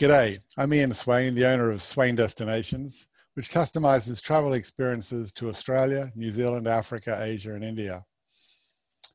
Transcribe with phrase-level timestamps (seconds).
[0.00, 6.10] G'day, I'm Ian Swain, the owner of Swain Destinations, which customizes travel experiences to Australia,
[6.14, 8.02] New Zealand, Africa, Asia, and India.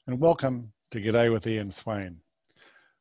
[0.06, 2.20] And welcome to G'day with Ian Swain.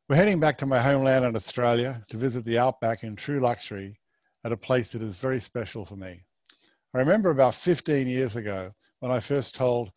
[0.09, 3.99] We're heading back to my homeland in Australia to visit the outback in true luxury
[4.43, 6.25] at a place that is very special for me.
[6.95, 8.71] I remember about 15 years ago
[9.01, 9.91] when I first told,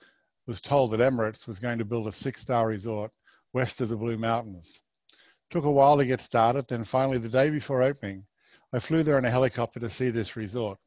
[0.46, 3.10] was told that Emirates was going to build a six-star resort
[3.54, 4.78] west of the Blue Mountains.
[5.50, 8.26] Took a while to get started, then finally the day before opening,
[8.74, 10.78] I flew there in a helicopter to see this resort.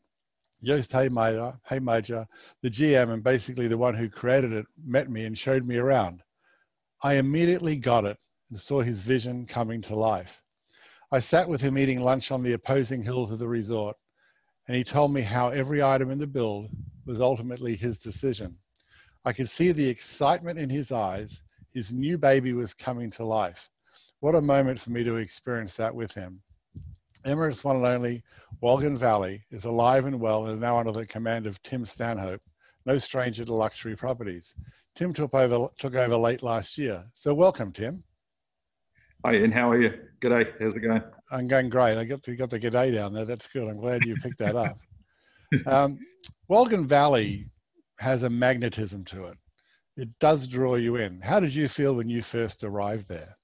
[0.63, 2.27] Joost Heymeijer, Heymeijer,
[2.61, 6.21] the GM and basically the one who created it, met me and showed me around.
[7.01, 8.17] I immediately got it
[8.51, 10.43] and saw his vision coming to life.
[11.11, 13.97] I sat with him eating lunch on the opposing hills of the resort,
[14.67, 16.69] and he told me how every item in the build
[17.07, 18.55] was ultimately his decision.
[19.25, 21.41] I could see the excitement in his eyes.
[21.73, 23.70] His new baby was coming to life.
[24.21, 26.43] What a moment for me to experience that with him.
[27.25, 28.21] Emirates one and only
[28.61, 32.41] Wolgan Valley is alive and well and is now under the command of Tim Stanhope,
[32.85, 34.53] no stranger to luxury properties.
[34.95, 37.03] Tim took over, took over late last year.
[37.15, 38.03] So welcome, Tim.
[39.25, 39.51] Hi, Ian.
[39.51, 39.91] How are you?
[40.23, 40.53] G'day.
[40.59, 41.01] How's it going?
[41.31, 41.97] I'm going great.
[41.97, 43.25] I got to, got the g'day down there.
[43.25, 43.67] That's good.
[43.67, 44.77] I'm glad you picked that up.
[45.65, 45.97] um,
[46.47, 47.47] Wolgan Valley
[47.97, 49.37] has a magnetism to it.
[49.97, 51.21] It does draw you in.
[51.21, 53.35] How did you feel when you first arrived there?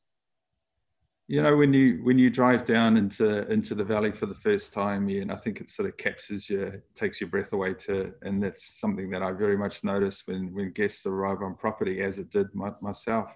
[1.28, 4.72] You know when you when you drive down into into the valley for the first
[4.72, 8.42] time and i think it sort of captures you takes your breath away to and
[8.42, 12.30] that's something that i very much notice when when guests arrive on property as it
[12.32, 13.30] did my, myself.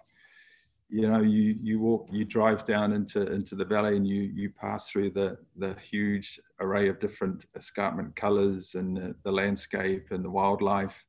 [0.94, 4.50] You know you you walk you drive down into into the valley and you you
[4.50, 10.22] pass through the the huge array of different escarpment colors and the, the landscape and
[10.22, 11.02] the wildlife.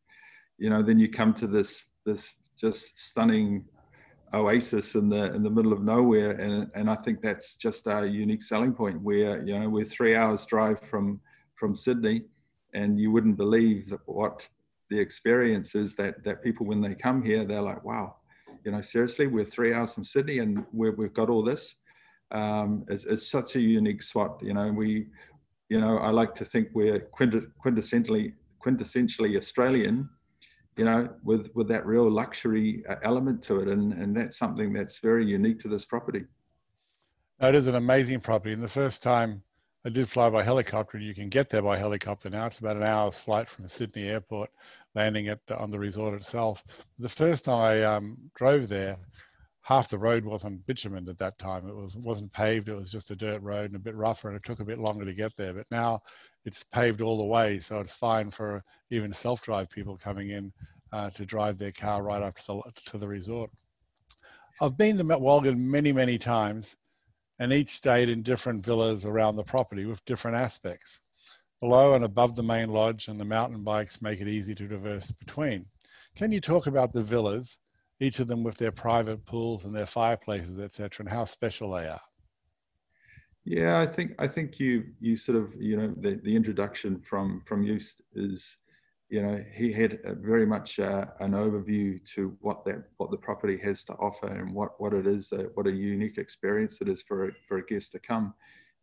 [0.56, 3.64] You know then you come to this this just stunning
[4.34, 6.32] oasis in the in the middle of nowhere.
[6.32, 10.16] And and I think that's just our unique selling point where you know we're 3
[10.16, 11.20] hours drive from
[11.54, 12.22] from Sydney
[12.74, 14.48] and you wouldn't believe what
[14.90, 18.16] the experience is that that people when they come here they're like wow
[18.64, 21.76] you know seriously we're 3 hours from Sydney and we have got all this.
[22.30, 25.08] Um, it's, it's such a unique spot you know we
[25.68, 28.32] you know I like to think we're quintessentially
[28.64, 30.08] quintessentially Australian
[30.76, 34.72] you know, with with that real luxury uh, element to it, and and that's something
[34.72, 36.24] that's very unique to this property.
[37.40, 39.42] It is an amazing property, and the first time
[39.84, 42.46] I did fly by helicopter, and you can get there by helicopter now.
[42.46, 44.50] It's about an hour's flight from Sydney Airport,
[44.94, 46.62] landing at the, on the resort itself.
[46.98, 48.96] The first time I um, drove there,
[49.62, 51.68] half the road wasn't bitumen at that time.
[51.68, 52.68] It was wasn't paved.
[52.68, 54.78] It was just a dirt road and a bit rougher, and it took a bit
[54.78, 55.52] longer to get there.
[55.52, 56.02] But now
[56.44, 60.52] it's paved all the way, so it's fine for even self-drive people coming in
[60.92, 63.50] uh, to drive their car right up to the, to the resort.
[64.60, 66.76] I've been to Wolgan many, many times,
[67.38, 71.00] and each stayed in different villas around the property with different aspects.
[71.60, 75.10] Below and above the main lodge and the mountain bikes make it easy to traverse
[75.12, 75.66] between.
[76.16, 77.56] Can you talk about the villas,
[78.00, 81.86] each of them with their private pools and their fireplaces, etc., and how special they
[81.86, 82.00] are?
[83.44, 87.42] Yeah, I think I think you you sort of you know the, the introduction from
[87.44, 88.56] from Joost is
[89.08, 93.58] you know he had very much uh, an overview to what that what the property
[93.58, 97.32] has to offer and what what it is what a unique experience it is for
[97.48, 98.32] for a guest to come.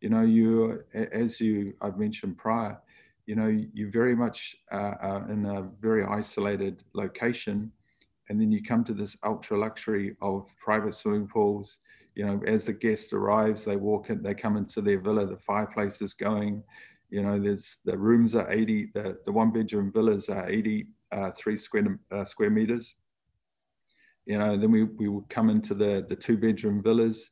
[0.02, 2.78] You know, you as you I've mentioned prior,
[3.24, 7.72] you know you very much uh, are in a very isolated location,
[8.28, 11.78] and then you come to this ultra luxury of private swimming pools
[12.14, 15.36] you know, as the guest arrives, they walk in, they come into their villa, the
[15.36, 16.62] fireplace is going,
[17.10, 21.56] you know, there's the rooms are 80, the, the one bedroom villas are 83 uh,
[21.56, 22.94] square, uh, square meters.
[24.26, 27.30] You know, then we, we will come into the, the two bedroom villas,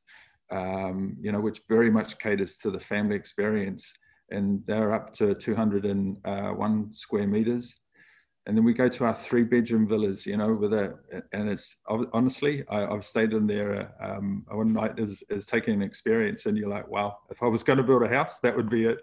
[0.51, 3.93] um, you know, which very much caters to the family experience.
[4.31, 7.77] And they're up to 201 uh, square meters
[8.49, 10.99] and then we go to our three bedroom villas you know with a
[11.33, 11.77] and it's
[12.13, 16.57] honestly I, have stayed in there um, one night is is taking an experience and
[16.57, 18.99] you're like wow if i was going to build a house that would be it.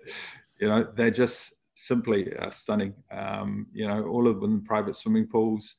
[0.59, 2.93] You know they're just simply uh, stunning.
[3.11, 5.75] Um, you know all of them private swimming pools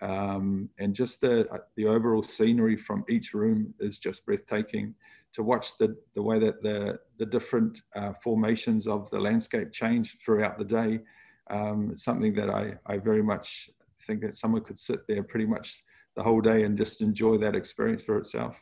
[0.00, 1.46] um, and just the
[1.76, 4.94] the overall scenery from each room is just breathtaking.
[5.34, 10.18] To watch the the way that the the different uh, formations of the landscape change
[10.24, 11.00] throughout the day
[11.50, 13.70] um, it's something that I, I very much
[14.06, 15.82] think that someone could sit there pretty much
[16.16, 18.56] the whole day and just enjoy that experience for itself.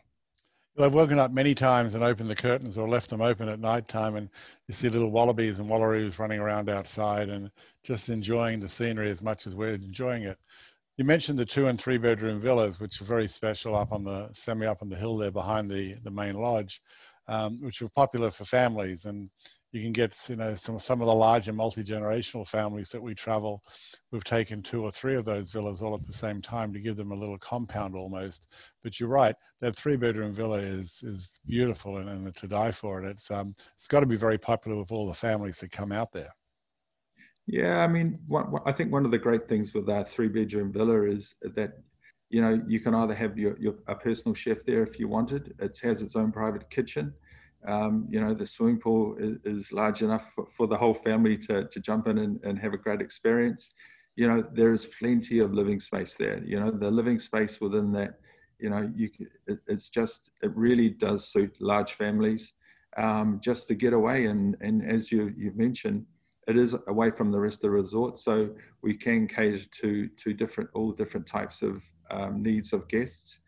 [0.76, 3.60] Well, I've woken up many times and opened the curtains or left them open at
[3.60, 4.28] night time, and
[4.68, 7.50] you see little wallabies and wallaroos running around outside and
[7.82, 10.38] just enjoying the scenery as much as we're enjoying it.
[10.98, 14.30] You mentioned the two and three bedroom villas, which are very special up on the
[14.32, 16.80] semi up on the hill there behind the, the main lodge.
[17.28, 19.04] um, which are popular for families.
[19.04, 19.30] And
[19.72, 23.62] you can get, you know, some, some of the larger multi-generational families that we travel.
[24.12, 26.96] We've taken two or three of those villas all at the same time to give
[26.96, 28.46] them a little compound almost.
[28.82, 33.00] But you're right, that three bedroom villa is, is beautiful and, and to die for.
[33.00, 35.92] And it's, um, it's got to be very popular with all the families that come
[35.92, 36.30] out there.
[37.46, 40.28] Yeah, I mean, what, what, I think one of the great things with our three
[40.28, 41.78] bedroom villa is that
[42.28, 45.54] you know you can either have your, your a personal chef there if you wanted.
[45.60, 47.14] It has its own private kitchen.
[47.66, 51.36] Um, you know, the swimming pool is, is large enough for, for, the whole family
[51.38, 53.70] to, to jump in and, and have a great experience.
[54.14, 56.42] You know, there is plenty of living space there.
[56.44, 58.20] You know, the living space within that,
[58.60, 59.10] you know, you
[59.46, 62.52] it, it's just it really does suit large families
[62.96, 64.26] um, just to get away.
[64.26, 66.06] And and as you you've mentioned,
[66.46, 68.50] it is away from the rest of the resort, so
[68.82, 73.40] we can cater to to different all different types of um, needs of guests.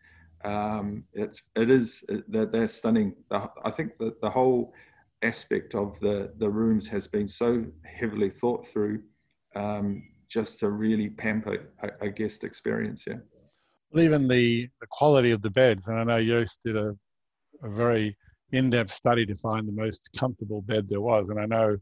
[0.43, 3.15] Um, it's it is they're, they're stunning.
[3.31, 4.73] I think that the whole
[5.21, 9.01] aspect of the the rooms has been so heavily thought through,
[9.55, 13.03] um, just to really pamper a, a guest experience.
[13.05, 13.15] Yeah.
[13.91, 16.95] Well, even the the quality of the beds, and I know Joost did a
[17.63, 18.15] a very
[18.51, 21.77] in-depth study to find the most comfortable bed there was, and I know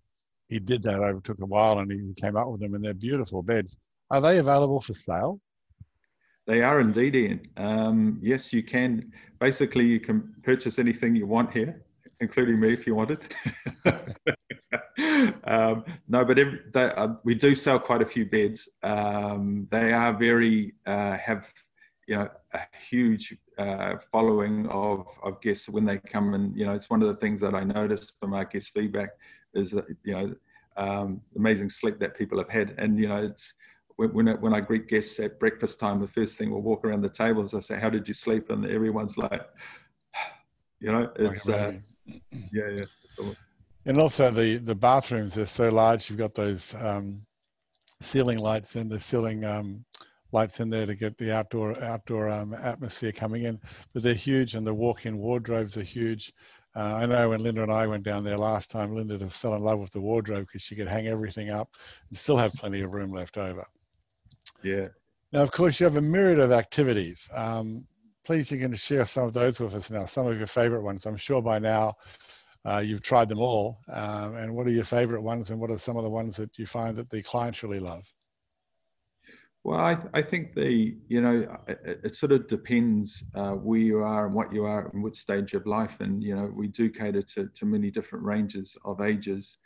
[0.49, 2.93] he did that over took a while, and he came up with them, and they're
[2.93, 3.77] beautiful beds.
[4.09, 5.39] Are they available for sale?
[6.47, 7.41] They are indeed, Ian.
[7.57, 9.11] Um, yes, you can.
[9.39, 11.83] Basically, you can purchase anything you want here,
[12.21, 13.19] including me if you wanted.
[15.43, 18.69] um, no, but every, they, uh, we do sell quite a few beds.
[18.81, 21.45] Um, they are very uh, have
[22.07, 26.73] you know a huge uh, following of, of guests when they come and you know
[26.73, 29.09] it's one of the things that I noticed from our guest feedback
[29.53, 30.35] is that you know
[30.77, 33.53] um, amazing sleep that people have had and you know it's
[33.97, 37.09] when, when I greet guests at breakfast time, the first thing we'll walk around the
[37.09, 37.53] tables.
[37.53, 39.41] I say, "How did you sleep?" And everyone's like,
[40.79, 41.73] you know, it's uh,
[42.05, 42.85] yeah, yeah.
[43.15, 43.35] So,
[43.85, 46.09] and also the the bathrooms are so large.
[46.09, 47.25] You've got those um,
[48.01, 49.83] ceiling lights and the ceiling um,
[50.31, 53.59] lights in there to get the outdoor outdoor um, atmosphere coming in.
[53.95, 56.33] But they're huge, and the walk-in wardrobes are huge.
[56.75, 59.55] Uh, I know when Linda and I went down there last time, Linda just fell
[59.55, 61.69] in love with the wardrobe because she could hang everything up
[62.09, 63.65] and still have plenty of room left over.
[64.63, 64.87] Yeah.
[65.31, 67.29] Now, of course, you have a myriad of activities.
[67.33, 67.85] Um,
[68.25, 71.05] please, you can share some of those with us now, some of your favorite ones.
[71.05, 71.95] I'm sure by now
[72.65, 73.79] uh, you've tried them all.
[73.91, 76.57] Um, and what are your favorite ones, and what are some of the ones that
[76.57, 78.03] you find that the clients really love?
[79.63, 83.79] Well, I, th- I think the, you know, it, it sort of depends uh, where
[83.79, 85.97] you are and what you are and which stage of life.
[85.99, 89.57] And, you know, we do cater to, to many different ranges of ages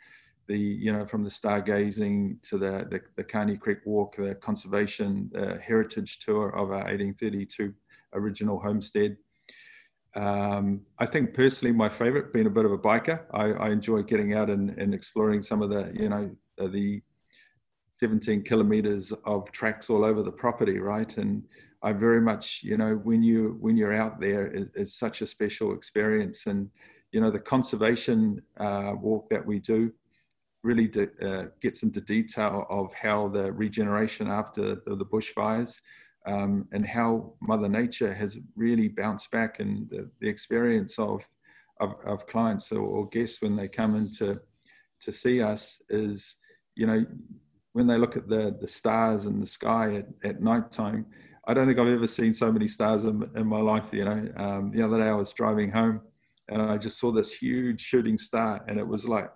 [0.46, 5.30] the you know from the stargazing to the the, the Carne Creek Walk, the conservation
[5.36, 7.72] uh, heritage tour of our 1832
[8.14, 9.16] original homestead.
[10.14, 14.02] Um, I think personally, my favorite, being a bit of a biker, I, I enjoy
[14.02, 16.30] getting out and, and, exploring some of the you know
[16.60, 17.00] uh, the
[17.98, 21.16] 17 kilometers of tracks all over the property, right?
[21.16, 21.44] And
[21.82, 25.26] I very much, you know, when you when you're out there, it, it's such a
[25.26, 26.46] special experience.
[26.46, 26.68] And
[27.12, 29.92] you know, the conservation uh, walk that we do,
[30.62, 35.80] really de- uh, gets into detail of how the regeneration after the, the bushfires
[36.26, 41.22] um, and how Mother Nature has really bounced back and the, the experience of,
[41.80, 44.40] of, of clients or, or, guests when they come in to,
[45.00, 46.36] to see us is,
[46.76, 47.04] you know,
[47.72, 51.06] when they look at the, the stars in the sky at, at nighttime,
[51.46, 53.86] I don't think I've ever seen so many stars in, in my life.
[53.90, 56.02] You know, um, the other day I was driving home
[56.48, 59.28] and I just saw this huge shooting star and it was like,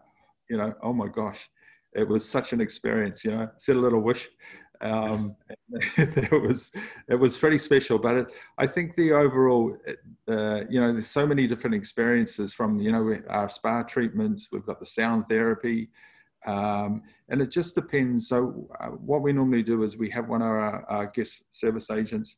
[0.48, 1.48] you know, oh my gosh,
[1.92, 3.24] it was such an experience.
[3.24, 4.28] You know, said a little wish.
[4.80, 5.36] Um,
[5.96, 6.70] it was
[7.08, 7.98] it was pretty special.
[7.98, 8.26] But it,
[8.58, 9.76] I think the overall,
[10.28, 14.48] uh, you know, there's so many different experiences from you know our spa treatments.
[14.52, 15.90] We've got the sound therapy.
[16.46, 18.28] Um, and it just depends.
[18.28, 21.90] So, uh, what we normally do is we have one of our, our guest service
[21.90, 22.36] agents.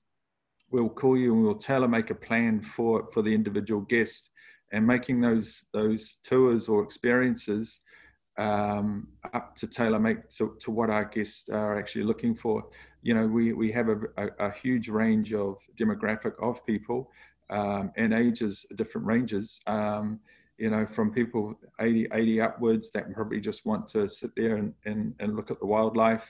[0.70, 4.30] We'll call you and we'll tailor make a plan for for the individual guest,
[4.72, 7.80] and making those those tours or experiences
[8.38, 12.64] um, up to tailor make to, to what our guests are actually looking for.
[13.02, 17.10] You know, we, we have a, a, a huge range of demographic of people
[17.50, 19.60] um, and ages, different ranges.
[19.66, 20.20] Um,
[20.56, 24.74] you know, from people 80, 80 upwards that probably just want to sit there and,
[24.86, 26.24] and, and look at the wildlife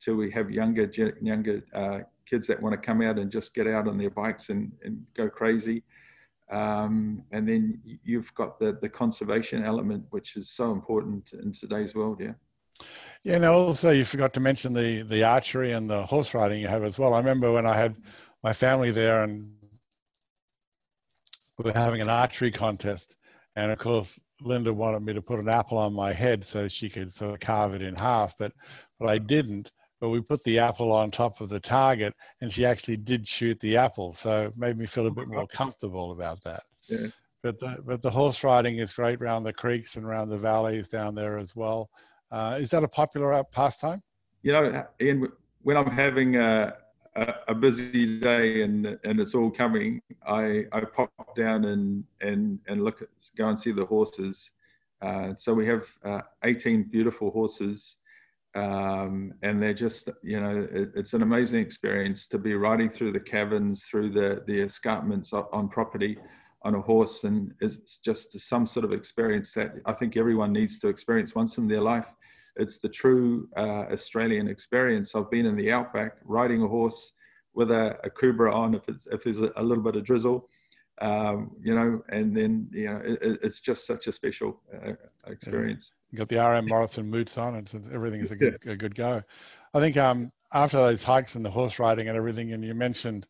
[0.00, 0.90] to we have younger,
[1.20, 4.48] younger uh, kids that want to come out and just get out on their bikes
[4.48, 5.82] and, and go crazy.
[6.50, 11.94] Um, and then you've got the, the conservation element, which is so important in today's
[11.94, 12.20] world.
[12.20, 12.34] Yeah.
[13.22, 13.36] Yeah.
[13.36, 16.84] And also, you forgot to mention the the archery and the horse riding you have
[16.84, 17.14] as well.
[17.14, 17.96] I remember when I had
[18.42, 19.50] my family there and
[21.58, 23.16] we were having an archery contest,
[23.56, 26.90] And of course, Linda wanted me to put an apple on my head so she
[26.90, 28.52] could sort of carve it in half, but
[28.98, 29.70] but I didn't.
[30.04, 33.58] But we put the apple on top of the target, and she actually did shoot
[33.60, 36.64] the apple, so it made me feel a bit more comfortable about that.
[36.90, 37.06] Yeah.
[37.42, 40.88] But the but the horse riding is great around the creeks and around the valleys
[40.88, 41.88] down there as well.
[42.30, 44.02] Uh, is that a popular pastime?
[44.42, 45.32] You know, Ian,
[45.62, 46.74] when I'm having a,
[47.16, 52.58] a, a, busy day and and it's all coming, I, I pop down and and
[52.68, 53.08] and look at
[53.38, 54.50] go and see the horses.
[55.00, 57.96] Uh, so we have uh, 18 beautiful horses,
[58.54, 63.12] um, and they're just you know it, it's an amazing experience to be riding through
[63.12, 66.18] the caverns, through the the escarpments on property
[66.62, 70.78] on a horse, and it's just some sort of experience that I think everyone needs
[70.78, 72.06] to experience once in their life
[72.56, 75.14] it's the true uh, Australian experience.
[75.14, 77.12] I've been in the outback riding a horse
[77.52, 80.48] with a, a Akubra on if it's if there's a, a little bit of drizzle,
[81.00, 84.92] um, you know, and then you know it, it's just such a special uh,
[85.26, 85.90] experience.
[86.14, 89.20] You got the RM Morrison moots on, and everything is a good, a good go.
[89.74, 93.26] I think um, after those hikes and the horse riding and everything, and you mentioned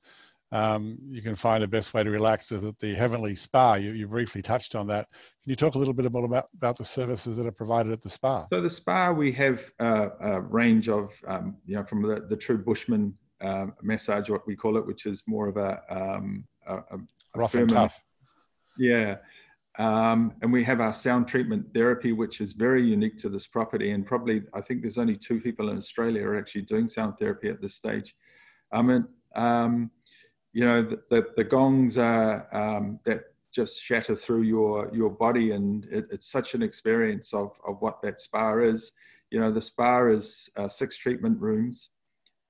[0.52, 3.76] um, you can find the best way to relax is at the Heavenly Spa.
[3.76, 5.08] You, you briefly touched on that.
[5.42, 8.02] Can you talk a little bit more about, about the services that are provided at
[8.02, 8.46] the spa?
[8.52, 12.36] So the spa, we have uh, a range of, um, you know, from the, the
[12.36, 16.74] true Bushman uh, massage, what we call it, which is more of a, um, a,
[16.74, 16.98] a
[17.34, 18.04] rough and tough.
[18.78, 19.16] Yeah.
[19.78, 23.90] Um, and we have our sound treatment therapy, which is very unique to this property.
[23.90, 27.48] And probably, I think there's only two people in Australia are actually doing sound therapy
[27.48, 28.14] at this stage.
[28.72, 29.90] I mean, um,
[30.54, 35.50] you know the, the, the gongs are um, that just shatter through your your body
[35.50, 38.92] and it, it's such an experience of, of what that spa is
[39.30, 41.90] you know the spa is uh, six treatment rooms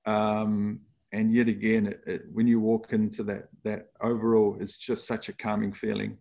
[0.05, 0.79] um,
[1.11, 5.27] and yet again it, it, when you walk into that that overall it's just such
[5.27, 6.17] a calming feeling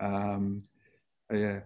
[0.00, 0.62] um,
[1.32, 1.60] yeah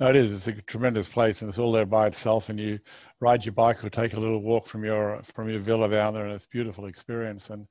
[0.00, 0.32] no, it is.
[0.32, 2.48] It's a tremendous place, and it's all there by itself.
[2.48, 2.78] And you
[3.20, 6.24] ride your bike or take a little walk from your from your villa down there,
[6.24, 7.50] and it's a beautiful experience.
[7.50, 7.66] And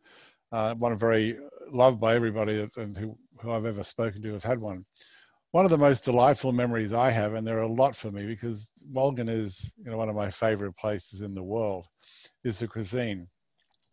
[0.52, 1.38] uh, one very
[1.72, 4.86] loved by everybody and who, who I've ever spoken to have had one.
[5.52, 8.26] One of the most delightful memories I have, and there are a lot for me
[8.26, 11.88] because Wolgan is you know, one of my favorite places in the world,
[12.44, 13.28] is the cuisine.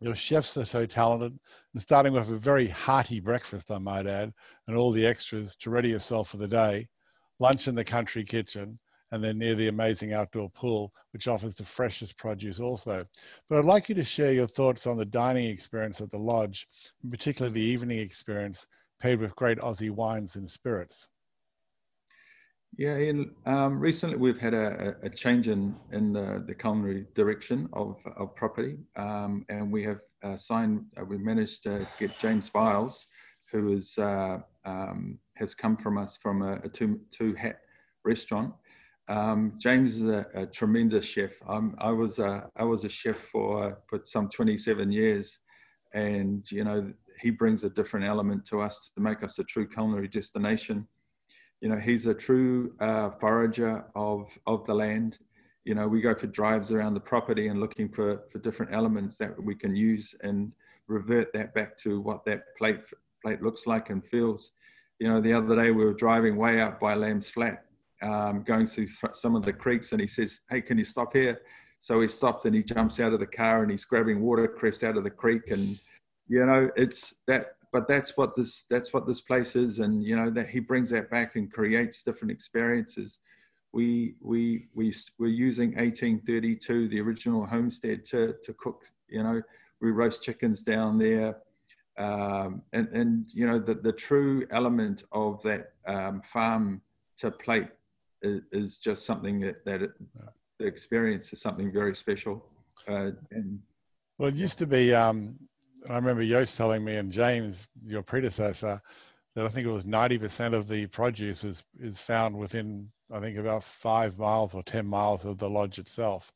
[0.01, 1.39] Your chefs are so talented,
[1.73, 4.33] and starting with a very hearty breakfast, I might add,
[4.67, 6.89] and all the extras to ready yourself for the day,
[7.39, 8.77] lunch in the country kitchen,
[9.11, 13.05] and then near the amazing outdoor pool, which offers the freshest produce also.
[13.47, 16.67] But I'd like you to share your thoughts on the dining experience at the lodge,
[17.01, 18.67] and particularly the evening experience
[18.99, 21.07] paired with great Aussie wines and spirits.
[22.77, 27.69] Yeah, Ian, um, recently we've had a, a, change in, in the, the culinary direction
[27.71, 32.49] of, of property, um, and we have uh, signed, uh, we managed to get James
[32.49, 33.07] Viles,
[33.51, 37.59] who is, uh, um, has come from us from a, a two, two hat
[38.03, 38.53] restaurant,
[39.07, 41.31] um, James is a, a tremendous chef.
[41.47, 45.37] I was a, I was a chef for for some 27 years,
[45.93, 46.91] and you know
[47.21, 50.87] he brings a different element to us to make us a true culinary destination.
[51.61, 55.17] You know he's a true uh, forager of of the land.
[55.63, 59.17] You know we go for drives around the property and looking for for different elements
[59.17, 60.51] that we can use and
[60.87, 62.81] revert that back to what that plate
[63.23, 64.51] plate looks like and feels.
[64.99, 67.65] You know the other day we were driving way out by Lamb's Flat
[68.01, 71.41] um, going through some of the creeks and he says, Hey, can you stop here?
[71.79, 74.97] So he stopped and he jumps out of the car and he's grabbing watercress out
[74.97, 75.43] of the creek.
[75.49, 75.77] And,
[76.27, 79.79] you know, it's that, but that's what this, that's what this place is.
[79.79, 83.19] And, you know, that he brings that back and creates different experiences.
[83.73, 89.41] We, we, we, we're using 1832, the original homestead to, to cook, you know,
[89.81, 91.35] we roast chickens down there.
[91.97, 96.79] Um, and, and, you know, the, the true element of that um, farm
[97.17, 97.67] to plate
[98.21, 99.91] is, is just something that, that it,
[100.59, 102.45] the experience is something very special.
[102.87, 103.59] Uh, and
[104.17, 104.95] well, it used to be.
[104.95, 105.35] Um,
[105.89, 108.81] I remember Joost telling me, and James, your predecessor,
[109.35, 113.19] that I think it was ninety percent of the produce is is found within, I
[113.19, 116.31] think, about five miles or ten miles of the lodge itself.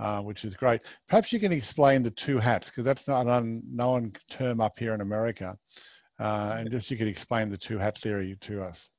[0.00, 0.80] Uh, which is great.
[1.08, 4.92] Perhaps you can explain the two hats because that's not an unknown term up here
[4.92, 5.56] in America,
[6.18, 8.90] uh, and just you could explain the two hat theory to us.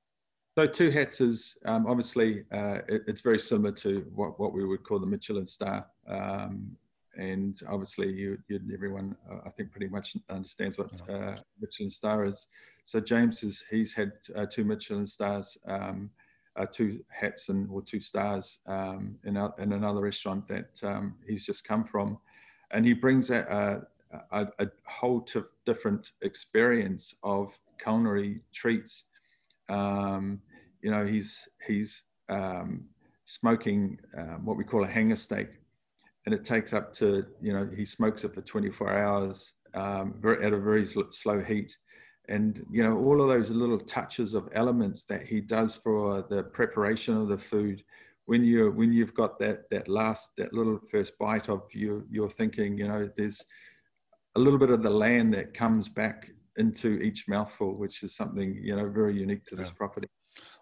[0.58, 4.64] So two hats is um, obviously uh, it, it's very similar to what, what we
[4.64, 5.86] would call the Michelin star.
[6.08, 6.78] Um,
[7.18, 12.26] and obviously you, you everyone uh, I think pretty much understands what uh, Michelin star
[12.26, 12.48] is.
[12.86, 16.10] So James is he's had uh, two Michelin stars, um,
[16.56, 21.16] uh, two hats and or two stars um, in, a, in another restaurant that um,
[21.28, 22.18] he's just come from,
[22.72, 23.82] and he brings a,
[24.32, 25.26] a, a whole
[25.66, 29.06] different experience of culinary treats.
[29.70, 30.42] Um,
[30.82, 32.86] you know, he's he's um,
[33.26, 35.50] smoking um, what we call a hanger steak,
[36.26, 40.54] and it takes up to you know he smokes it for 24 hours um, at
[40.54, 41.76] a very slow heat,
[42.30, 46.44] and you know all of those little touches of elements that he does for the
[46.44, 47.84] preparation of the food.
[48.26, 52.30] When you when you've got that that last that little first bite of you, you're
[52.30, 53.44] thinking you know there's
[54.36, 58.60] a little bit of the land that comes back into each mouthful, which is something
[58.62, 59.74] you know very unique to this yeah.
[59.78, 60.08] property.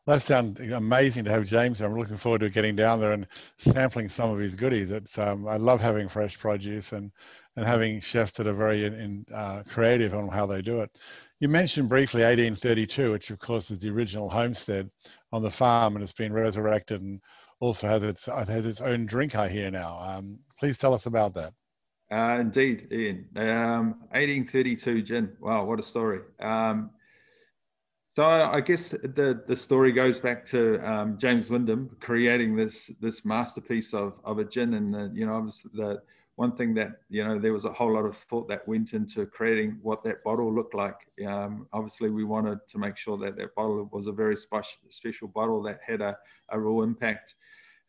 [0.05, 1.81] That sounds amazing to have James.
[1.81, 3.25] I'm looking forward to getting down there and
[3.57, 4.91] sampling some of his goodies.
[4.91, 7.11] It's um, I love having fresh produce and
[7.55, 10.89] and having chefs that are very in, in uh, creative on how they do it.
[11.39, 14.89] You mentioned briefly 1832, which of course is the original homestead
[15.31, 17.21] on the farm, and it's been resurrected and
[17.61, 19.99] also has its has its own drink I hear now.
[20.01, 21.53] Um, please tell us about that.
[22.11, 23.25] Uh, indeed, Ian.
[23.37, 25.31] Um, 1832 gin.
[25.39, 26.19] Wow, what a story.
[26.41, 26.89] Um,
[28.15, 33.25] so I, guess the, the story goes back to um, James Wyndham creating this this
[33.25, 36.01] masterpiece of, of a gin, and the, you know, obviously the
[36.35, 39.25] one thing that you know there was a whole lot of thought that went into
[39.25, 40.95] creating what that bottle looked like.
[41.27, 45.27] Um, obviously, we wanted to make sure that that bottle was a very special special
[45.27, 46.15] bottle that had a,
[46.49, 47.33] a real impact,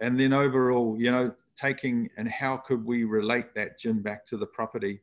[0.00, 4.38] and then overall, you know, taking and how could we relate that gin back to
[4.38, 5.00] the property?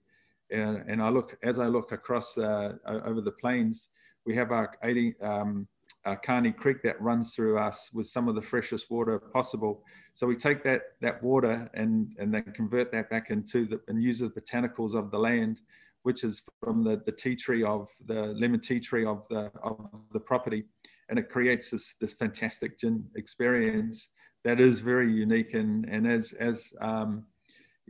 [0.49, 3.87] And, and I look as I look across uh, over the plains,
[4.25, 5.67] we have our 80, um,
[6.05, 9.83] our Carne Creek that runs through us with some of the freshest water possible.
[10.13, 14.01] So we take that that water and and then convert that back into the and
[14.01, 15.61] use the botanicals of the land,
[16.03, 19.89] which is from the, the tea tree of the lemon tea tree of the of
[20.11, 20.63] the property,
[21.09, 24.09] and it creates this this fantastic gin experience
[24.43, 25.53] that is very unique.
[25.53, 27.25] And and as as um,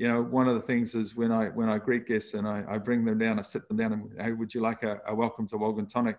[0.01, 2.63] you know, one of the things is when I when I greet guests and I,
[2.67, 5.13] I bring them down, I sit them down and hey, would you like a, a
[5.13, 6.17] welcome to Wolgan Tonic?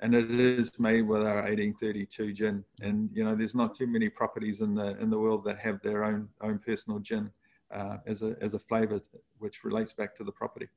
[0.00, 2.62] And it is made with our 1832 gin.
[2.82, 5.80] And you know, there's not too many properties in the in the world that have
[5.80, 7.30] their own own personal gin
[7.74, 9.00] uh, as a as a flavour
[9.38, 10.68] which relates back to the property.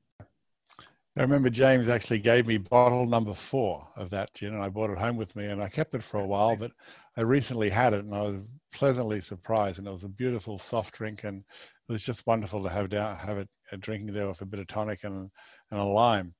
[1.18, 4.88] I remember James actually gave me bottle number four of that gin, and I brought
[4.88, 6.56] it home with me, and I kept it for a while.
[6.56, 6.70] But
[7.14, 8.40] I recently had it, and I was
[8.72, 9.80] pleasantly surprised.
[9.80, 11.44] And it was a beautiful soft drink, and
[11.88, 14.60] it was just wonderful to have down, have it a drinking there with a bit
[14.60, 15.30] of tonic and
[15.70, 16.34] and a lime.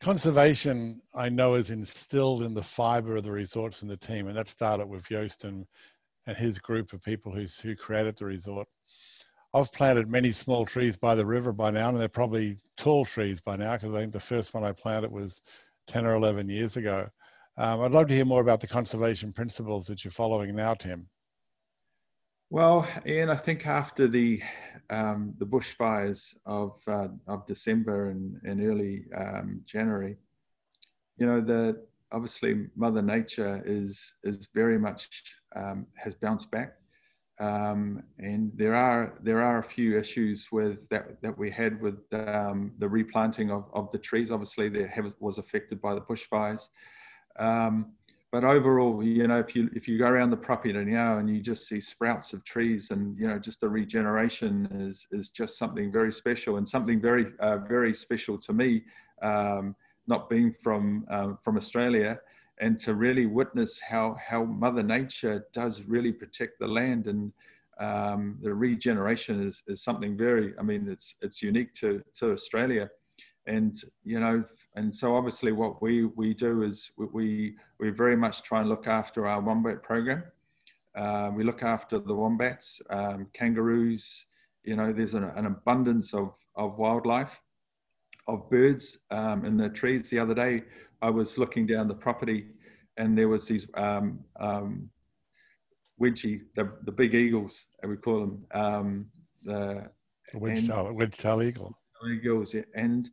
[0.00, 4.36] Conservation, I know, is instilled in the fibre of the resorts and the team, and
[4.36, 5.66] that started with Joost and,
[6.26, 8.66] and his group of people who who created the resort.
[9.52, 13.40] I've planted many small trees by the river by now, and they're probably tall trees
[13.40, 15.42] by now because I think the first one I planted was
[15.88, 17.08] 10 or 11 years ago.
[17.58, 21.08] Um, I'd love to hear more about the conservation principles that you're following now, Tim.
[22.52, 24.42] Well, Ian, I think after the
[24.90, 30.16] um, the bushfires of uh, of December and, and early um, January,
[31.16, 35.22] you know, the obviously Mother Nature is is very much
[35.54, 36.72] um, has bounced back.
[37.38, 42.00] Um, and there are there are a few issues with that that we had with
[42.12, 44.32] um, the replanting of, of the trees.
[44.32, 46.68] Obviously, that was affected by the bushfires.
[48.32, 51.40] But overall, you know, if you if you go around the property now and you
[51.40, 55.90] just see sprouts of trees, and you know, just the regeneration is is just something
[55.90, 58.84] very special and something very uh, very special to me.
[59.20, 59.74] Um,
[60.06, 62.20] not being from uh, from Australia,
[62.60, 67.32] and to really witness how how Mother Nature does really protect the land and
[67.80, 72.90] um, the regeneration is, is something very I mean it's it's unique to to Australia
[73.46, 74.44] and you know
[74.76, 78.86] and so obviously what we we do is we we very much try and look
[78.86, 80.22] after our wombat program
[80.96, 84.26] uh, we look after the wombats um, kangaroos
[84.64, 87.40] you know there's an, an, abundance of of wildlife
[88.28, 90.62] of birds um, in the trees the other day
[91.02, 92.46] I was looking down the property,
[92.96, 94.90] and there was these um, um,
[96.00, 99.06] wedgie, the, the big eagles, we call them, um,
[99.42, 99.88] the
[100.34, 101.76] wedge tail, wedge tail eagle.
[102.10, 102.62] Eagles, yeah.
[102.74, 103.10] and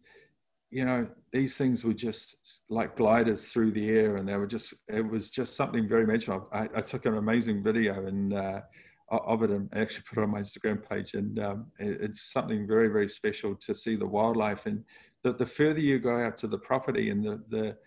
[0.69, 4.73] you know these things were just like gliders through the air, and they were just
[4.87, 6.47] it was just something very magical.
[6.51, 8.33] I, I took an amazing video and.
[8.33, 8.61] Uh,
[9.09, 11.13] of it and actually put it on my Instagram page.
[11.13, 14.83] And um, it, it's something very, very special to see the wildlife and
[15.23, 17.77] the, the further you go out to the property and the, the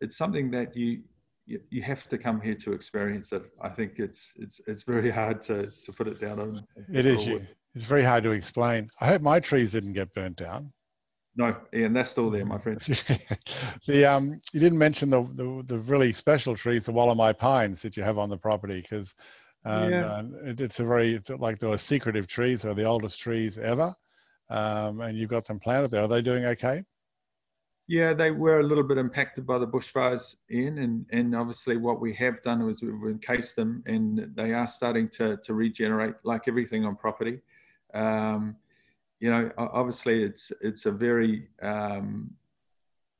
[0.00, 1.02] it's something that you,
[1.46, 3.42] you, you have to come here to experience it.
[3.60, 6.66] I think it's it's it's very hard to to put it down on.
[6.92, 7.26] It is.
[7.26, 8.90] You, it's very hard to explain.
[9.00, 10.72] I hope my trees didn't get burnt down.
[11.38, 12.80] No, Ian, that's still there, my friend.
[13.86, 17.96] the um, you didn't mention the, the, the really special trees, the Wollemi pines that
[17.96, 19.14] you have on the property, because
[19.64, 20.04] um, yeah.
[20.06, 22.62] uh, it, it's a very it's like those secretive trees.
[22.62, 23.94] They're the oldest trees ever,
[24.50, 26.02] um, and you've got them planted there.
[26.02, 26.82] Are they doing okay?
[27.86, 32.00] Yeah, they were a little bit impacted by the bushfires, Ian, and, and obviously what
[32.00, 36.48] we have done was we've encased them and they are starting to, to regenerate like
[36.48, 37.40] everything on property.
[37.94, 38.56] Um,
[39.20, 42.30] you know, obviously it's it's a very um,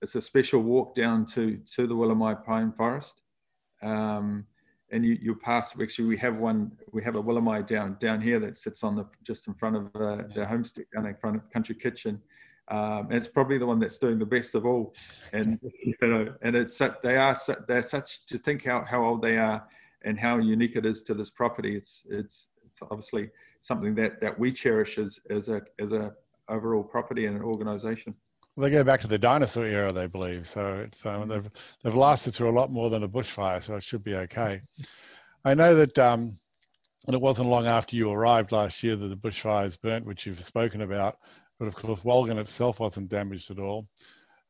[0.01, 3.21] it's a special walk down to to the Wollemi pine forest,
[3.83, 4.47] um,
[4.93, 5.75] and you you pass.
[5.81, 6.73] Actually, we have one.
[6.93, 9.87] We have a Wollemi down down here that sits on the just in front of
[9.97, 12.23] uh, the homestead down in front of Country Kitchen,
[12.69, 14.95] um, and it's probably the one that's doing the best of all.
[15.33, 19.37] And you know, and it's they are they're such to think how how old they
[19.37, 19.67] are
[20.03, 21.77] and how unique it is to this property.
[21.77, 26.13] It's it's it's obviously something that that we cherish as as a as a
[26.49, 28.15] overall property and an organization.
[28.57, 30.49] Well, they go back to the dinosaur era, they believe.
[30.49, 31.29] So it's um, mm.
[31.29, 31.51] they've
[31.83, 34.61] they've lasted through a lot more than a bushfire, so it should be okay.
[35.45, 36.39] I know that um,
[37.07, 40.45] and it wasn't long after you arrived last year that the bushfires burnt, which you've
[40.45, 41.17] spoken about.
[41.59, 43.89] But of course, Wolgan itself wasn't damaged at all,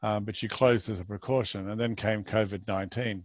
[0.03, 1.71] um, but you closed as a precaution.
[1.71, 3.25] And then came COVID 19.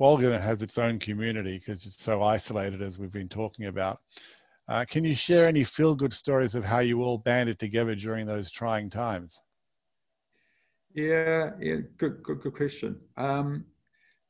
[0.00, 4.00] Wolgan has its own community because it's so isolated, as we've been talking about.
[4.70, 8.24] Uh, can you share any feel good stories of how you all banded together during
[8.24, 9.40] those trying times?
[10.94, 12.96] Yeah, yeah, good, good, good question.
[13.16, 13.64] Um,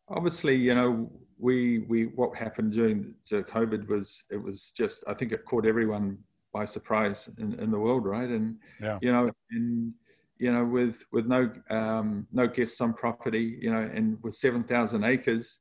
[0.09, 5.33] obviously, you know, we we what happened during COVID was it was just I think
[5.33, 6.19] it caught everyone
[6.55, 8.29] by surprise in, in the world, right?
[8.29, 8.99] And yeah.
[9.03, 9.93] you know, and
[10.39, 14.65] you know, with with no um, no guests on property, you know, and with seven
[14.65, 15.61] thousand acres,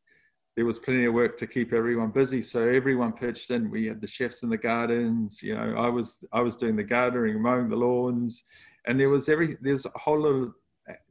[0.60, 2.42] there was plenty of work to keep everyone busy.
[2.42, 3.72] So everyone pitched in.
[3.72, 5.42] We had the chefs in the gardens.
[5.42, 8.44] You know, I was I was doing the gardening, mowing the lawns,
[8.86, 10.54] and there was every there's a whole lot of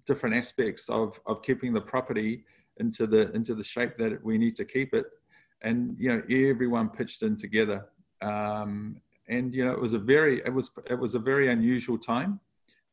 [0.07, 2.45] different aspects of of keeping the property
[2.77, 5.07] into the into the shape that we need to keep it.
[5.63, 7.87] And you know, everyone pitched in together.
[8.21, 11.97] Um, and you know it was a very it was it was a very unusual
[11.97, 12.39] time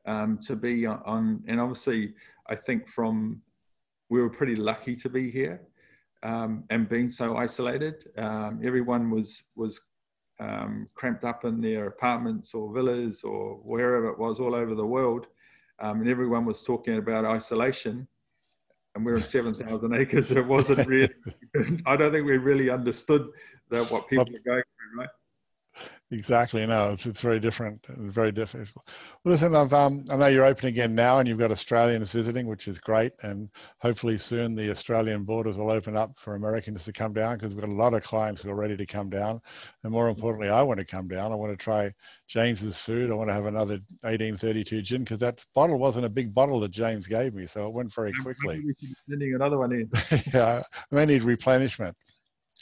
[0.05, 2.13] um, to be on, on, and obviously
[2.47, 3.41] I think from
[4.07, 5.59] we were pretty lucky to be here
[6.25, 8.09] um, and being so isolated.
[8.17, 9.79] Um, everyone was was
[10.39, 14.85] um, cramped up in their apartments or villas or wherever it was all over the
[14.85, 15.27] world,
[15.79, 18.07] um, and everyone was talking about isolation.
[18.95, 20.31] And we're in seven thousand acres.
[20.31, 21.13] It wasn't really.
[21.85, 23.29] I don't think we really understood
[23.69, 25.09] that what people are going through, right?
[26.11, 26.65] Exactly.
[26.67, 27.85] No, it's, it's very different.
[27.87, 28.69] Very different.
[28.75, 32.45] Well, listen, I've, um, I know you're open again now and you've got Australians visiting,
[32.45, 33.11] which is great.
[33.23, 37.55] And hopefully soon the Australian borders will open up for Americans to come down because
[37.55, 39.41] we've got a lot of clients who are ready to come down.
[39.83, 41.31] And more importantly, I want to come down.
[41.31, 41.91] I want to try
[42.27, 43.09] James's food.
[43.09, 46.71] I want to have another 1832 gin because that bottle wasn't a big bottle that
[46.71, 47.47] James gave me.
[47.47, 48.63] So it went very quickly.
[49.09, 49.89] Sending another one in.
[50.33, 50.61] yeah,
[50.91, 51.97] I may need replenishment.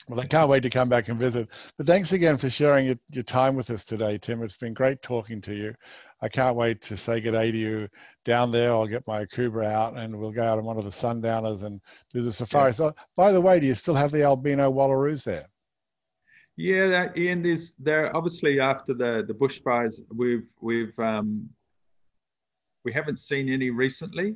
[0.10, 1.48] Well, I can't wait to come back and visit.
[1.78, 4.44] But thanks again for sharing your, your, time with us today, Tim.
[4.44, 5.74] It's been great talking to you.
[6.22, 7.88] I can't wait to say good day to you
[8.26, 8.74] down there.
[8.74, 11.80] I'll get my Akubra out and we'll go out on one of the sundowners and
[12.14, 12.72] do the safari.
[12.72, 12.76] Yeah.
[12.76, 15.48] So, by the way, do you still have the albino wallaroos there?
[16.56, 17.42] Yeah, that, Ian.
[17.42, 21.50] There's there obviously after the the bushfires, we've we've um,
[22.86, 24.36] we haven't seen any recently,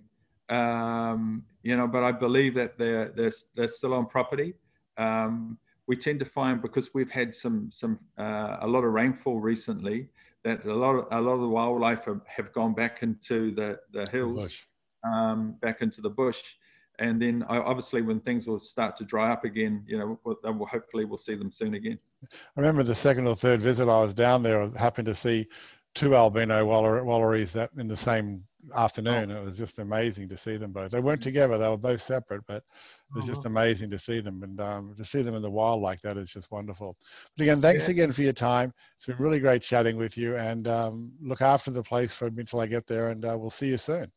[0.50, 1.88] um, you know.
[1.88, 4.56] But I believe that they're they're they're still on property.
[4.98, 5.58] Um,
[5.88, 10.10] we tend to find because we've had some some uh, a lot of rainfall recently
[10.44, 13.80] that a lot of a lot of the wildlife have, have gone back into the
[13.94, 14.66] the hills,
[15.04, 16.56] um, back into the bush,
[17.00, 21.06] and then obviously when things will start to dry up again, you know, we'll, hopefully
[21.06, 21.98] we'll see them soon again.
[22.24, 25.48] I remember the second or third visit I was down there, I happened to see
[25.96, 28.44] two albino wallaroos that in the same
[28.76, 29.32] afternoon.
[29.32, 29.42] Oh.
[29.42, 30.92] It was just amazing to see them both.
[30.92, 33.50] They weren't together; they were both separate, but it was just uh-huh.
[33.50, 34.44] amazing to see them.
[34.44, 36.98] And um, to see them in the wild like that is just wonderful.
[37.36, 37.92] But again, thanks yeah.
[37.92, 38.74] again for your time.
[38.98, 40.36] It's been really great chatting with you.
[40.38, 43.10] And um, look after the place for me until I get there.
[43.10, 44.12] And uh, we'll see you soon.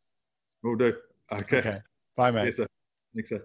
[0.62, 0.92] We'll do.
[1.32, 1.58] Okay.
[1.58, 1.78] Okay.
[2.16, 2.46] Bye, mate.
[2.46, 2.66] Yes, sir.
[3.14, 3.42] Thanks, sir.